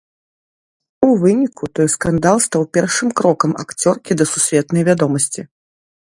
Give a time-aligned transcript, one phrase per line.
[1.07, 5.41] У выніку той скандал стаў першым крокам акцёркі да сусветнай вядомасці.